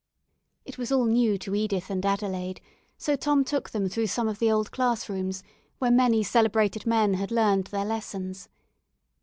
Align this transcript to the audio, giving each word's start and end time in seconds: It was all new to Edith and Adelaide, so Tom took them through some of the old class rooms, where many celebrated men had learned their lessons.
It 0.65 0.79
was 0.79 0.91
all 0.91 1.05
new 1.05 1.37
to 1.37 1.53
Edith 1.53 1.91
and 1.91 2.03
Adelaide, 2.03 2.59
so 2.97 3.15
Tom 3.15 3.45
took 3.45 3.69
them 3.69 3.87
through 3.87 4.07
some 4.07 4.27
of 4.27 4.39
the 4.39 4.49
old 4.51 4.71
class 4.71 5.07
rooms, 5.07 5.43
where 5.77 5.91
many 5.91 6.23
celebrated 6.23 6.87
men 6.87 7.13
had 7.13 7.29
learned 7.29 7.65
their 7.67 7.85
lessons. 7.85 8.49